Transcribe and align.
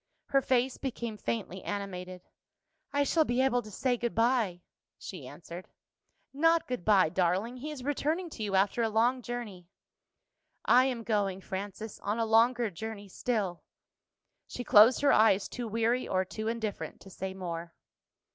Her 0.29 0.41
face 0.41 0.77
became 0.79 1.15
faintly 1.15 1.61
animated. 1.61 2.23
"I 2.91 3.03
shall 3.03 3.23
be 3.23 3.39
able 3.39 3.61
to 3.61 3.69
say 3.69 3.97
good 3.97 4.15
bye," 4.15 4.63
she 4.97 5.27
answered. 5.27 5.69
"Not 6.33 6.67
good 6.67 6.83
bye, 6.83 7.09
darling. 7.09 7.57
He 7.57 7.69
is 7.69 7.83
returning 7.83 8.27
to 8.31 8.41
you 8.41 8.55
after 8.55 8.81
a 8.81 8.89
long 8.89 9.21
journey." 9.21 9.69
"I 10.65 10.85
am 10.85 11.03
going, 11.03 11.39
Frances, 11.39 11.99
on 11.99 12.17
a 12.17 12.25
longer 12.25 12.71
journey 12.71 13.09
still." 13.09 13.61
She 14.47 14.63
closed 14.63 15.01
her 15.01 15.11
eyes, 15.13 15.47
too 15.47 15.67
weary 15.67 16.07
or 16.07 16.25
too 16.25 16.47
indifferent 16.47 16.99
to 17.01 17.11
say 17.11 17.35
more. 17.35 17.75